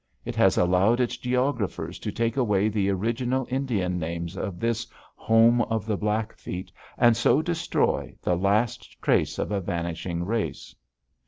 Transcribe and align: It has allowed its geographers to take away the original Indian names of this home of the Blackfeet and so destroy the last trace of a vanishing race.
It 0.25 0.35
has 0.35 0.57
allowed 0.57 0.99
its 0.99 1.15
geographers 1.15 1.99
to 1.99 2.11
take 2.11 2.35
away 2.35 2.69
the 2.69 2.89
original 2.89 3.45
Indian 3.51 3.99
names 3.99 4.35
of 4.35 4.59
this 4.59 4.87
home 5.13 5.61
of 5.61 5.85
the 5.85 5.95
Blackfeet 5.95 6.71
and 6.97 7.15
so 7.15 7.43
destroy 7.43 8.15
the 8.19 8.35
last 8.35 8.99
trace 8.99 9.37
of 9.37 9.51
a 9.51 9.61
vanishing 9.61 10.25
race. 10.25 10.73